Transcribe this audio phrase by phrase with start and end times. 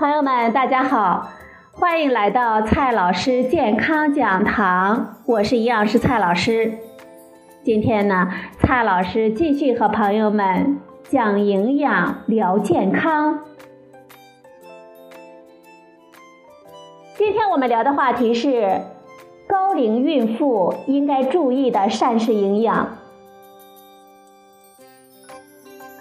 [0.00, 1.28] 朋友们，大家好，
[1.72, 6.72] 欢迎来到蔡老师健康讲堂，我是营养师蔡老师。
[7.62, 13.40] 今天呢，蔡老师继续和朋友们讲营养、聊健康。
[17.18, 18.80] 今天我们聊的话题是
[19.46, 22.96] 高龄孕妇应该注意的膳食营养。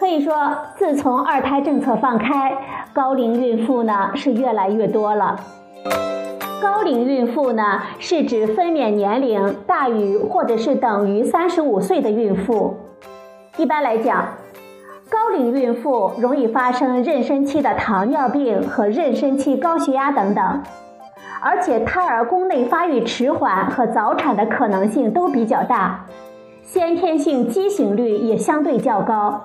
[0.09, 2.57] 以说，自从二胎政策放开，
[2.93, 5.39] 高龄孕妇呢是越来越多了。
[6.61, 12.75] 高龄孕妇呢是指分娩年龄大于或者是等于三十五岁的孕妇。
[13.57, 14.25] 一般来讲，
[15.09, 20.63] 高龄孕妇容易发生妊娠期的糖尿病和妊娠期高血压等等，
[21.41, 26.05] 而且胎儿宫内发育迟缓和早产的可能性都比较大，
[26.63, 29.41] 先天性畸形率也相对较高。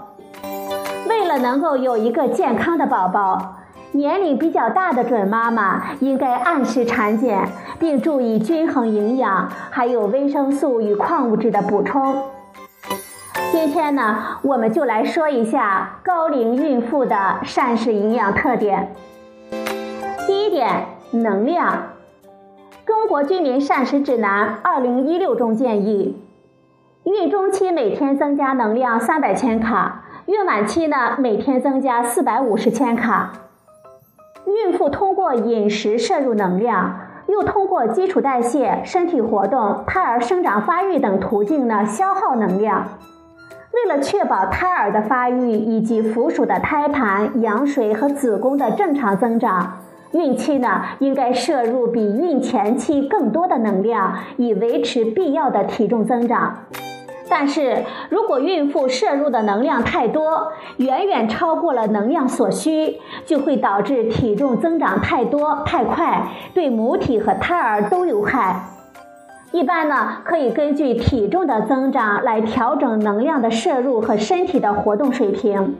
[1.38, 3.56] 能够有一个健康的宝宝，
[3.92, 12.22] 年龄比较大的准妈妈应该按时产检，并注意均衡营养，还有维生素与矿物质的补充。
[13.52, 18.92] 今天呢，我们就来说一下高龄孕妇的膳食营养特点。
[20.26, 21.90] 第一点，能量。
[22.84, 26.20] 中国居民膳食指南二零一六中建议，
[27.04, 30.03] 孕中期每天增加能量三百千卡。
[30.26, 33.32] 孕晚期呢，每天增加四百五十千卡。
[34.46, 42.88] 孕妇通过饮食摄入能量，又通过基础代谢、身体活动、胎儿生长发育等途径呢消耗能量。
[43.74, 49.80] 为了确保胎儿的发育以及附属的胎盘、羊水和子宫的正常增长，
[50.12, 56.60] 孕期呢应该摄入比孕前期更多的能量，以维持必要的体重增长。
[57.36, 68.66] 但是如果孕妇摄入的能量太多，远远超过了能量所需，就会导致体重增长太多太快，对母体和胎儿都有害。
[69.50, 75.76] 一般呢，可以根据体重的增长来调整能量的摄入和身体的活动水平。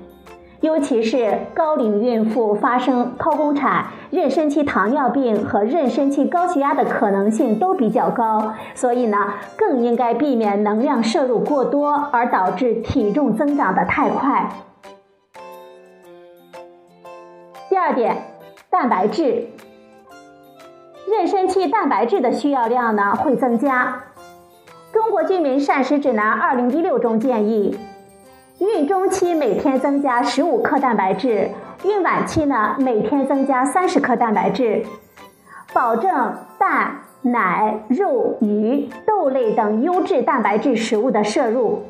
[0.65, 14.49] 尤其是高龄孕妇发生剖宫产、妊娠期糖尿病和妊娠期高血压的可能性都比较高，所以呢，更应该避免能量摄入过多而导致体重增长的太快。
[17.69, 18.17] 第二点，
[18.71, 19.51] 蛋白质。
[21.07, 24.05] 妊娠期蛋白质的需要量呢会增加。
[24.95, 27.77] 中国居民膳食指南二零一六中建议。
[28.65, 31.51] 孕中期每天增加十五克蛋白质，
[31.85, 34.87] 孕晚期呢每天增加三十克蛋白质，
[35.75, 41.83] 保证蛋、奶、肉、鱼、豆类等优质蛋白质食物的摄入。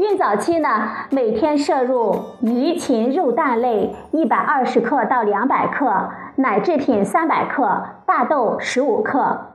[0.00, 9.53] 孕早期呢每天摄入鱼、禽、肉、蛋类一百二十克到两百克，奶制品三百克，大豆十五克。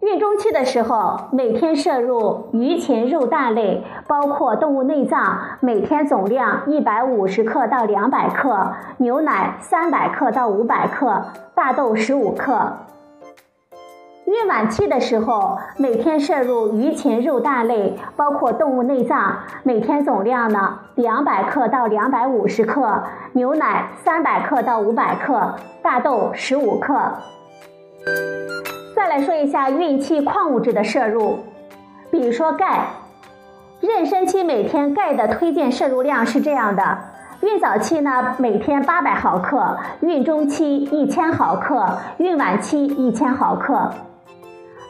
[0.00, 11.24] 孕中期的时候，每天摄入鱼、禽、肉、蛋类，包括动物内脏，每天总量一百五十克到两百克；牛奶三百克到五百克，
[11.54, 12.78] 大豆十五克。
[14.24, 23.02] 孕晚期的时候，每天摄入鱼、禽、肉、蛋类，包括动物内脏，每天总量呢两百克到两百五十克；
[23.34, 26.94] 牛奶三百克到五百克，大豆十五克。
[29.00, 31.38] 再来说一下孕期矿物质的摄入，
[32.10, 32.84] 比如说钙。
[33.80, 36.98] 妊娠期每天钙的推荐摄入量是这样的：
[37.40, 43.90] 孕早期呢每天八百毫克，孕中期一千毫克，孕晚期一千毫克。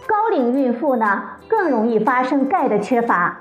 [0.09, 3.38] 高龄孕妇呢更容易发生钙的缺乏，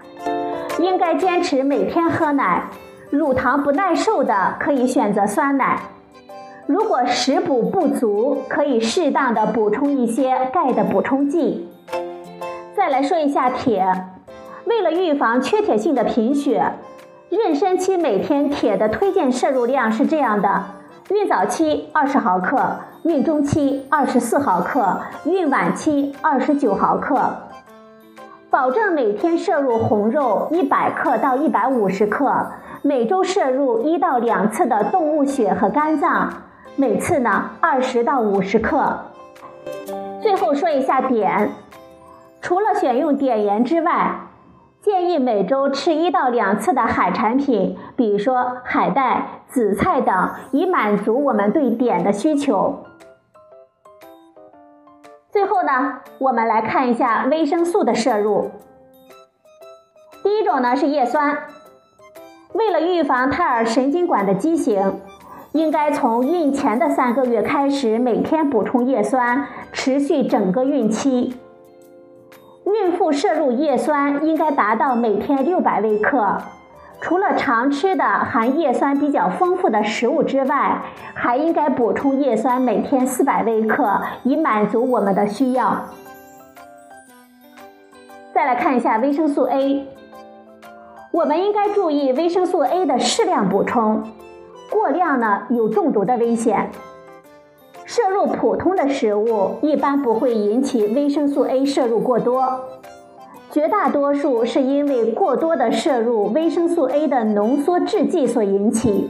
[0.78, 2.66] 应该坚持每天喝奶。
[3.10, 5.80] 乳糖不耐受的可以选择酸奶。
[6.70, 11.68] 如果食补不足，可以适当的补充一些钙的补充剂。
[12.76, 13.92] 再来说一下铁，
[14.66, 16.74] 为了预防缺铁性的贫血，
[17.32, 20.64] 妊娠期每天铁的推荐摄入量是这样的：
[21.10, 27.20] 孕早期二十毫克，孕中期二十四毫克，孕晚期二十九毫克。
[28.52, 32.46] 保证每天摄入红肉一百克到一百五十克，
[32.84, 36.32] 每周摄入一到两次的动物血和肝脏。
[36.80, 39.00] 每次呢二十到五十克。
[40.22, 41.50] 最后说一下碘，
[42.40, 44.22] 除了选用碘盐之外，
[44.82, 52.86] 建议每周吃一到两次的海产品，比如说海带、紫菜等，以满足我们对碘的需求。
[55.32, 58.52] 最后呢，我们来看一下维生素的摄入。
[60.24, 61.40] 第一种呢是叶酸，
[62.54, 65.02] 为了预防胎儿神经管的畸形。
[65.52, 71.36] 应该从孕前的三个月开始每天补充叶酸，持续整个孕期。
[72.66, 76.38] 孕妇摄入叶酸应该达到每天六百微克。
[77.02, 80.82] 除了常吃的含叶酸比较丰富的食物之外，
[81.14, 85.86] 还应该补充叶酸每天四百微克，以满足我们的需要。
[88.34, 89.88] 再来看一下维生素 A，
[91.12, 94.04] 我们应该注意维生素 A 的适量补充，
[94.70, 96.70] 过量呢有中毒的危险。
[97.86, 102.62] 摄入普通的食物一般不会引起维生素 A 摄入过多。
[103.52, 109.10] 绝大多数是因为过多的摄入维生素 A 的浓缩制剂所引起。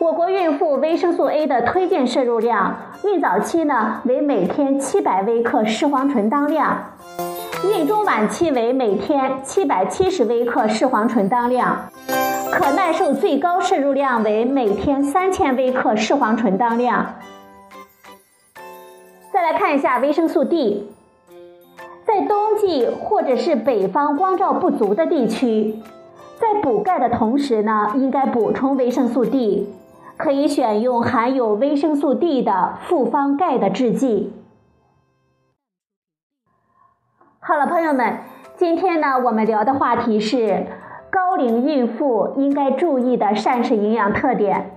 [0.00, 2.74] 我国孕妇维生素 A 的推荐摄入量，
[3.04, 6.76] 孕早期呢为每天七百微克视黄醇当量，
[7.64, 11.76] 孕中晚期为每天七百七十微克视黄醇当量，
[12.52, 17.14] 可耐受最高摄入量为每天三千微克视黄醇当量。
[19.32, 20.90] 再来看一下维生素 D。
[22.04, 25.80] 在冬季或者是北方光照不足的地区，
[26.38, 29.72] 在补钙的同时呢，应该补充维生素 D，
[30.16, 34.32] 可以选用含有维生素 D 的复方钙的制剂。
[37.38, 38.18] 好了，朋友们，
[38.56, 40.66] 今天呢，我们聊的话题是
[41.10, 44.76] 高龄孕妇应该注意的膳食营养特点。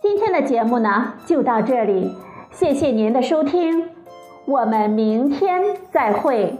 [0.00, 2.16] 今天的节目呢，就到这里，
[2.50, 3.90] 谢谢您的收听。
[4.46, 6.58] 我们明天再会。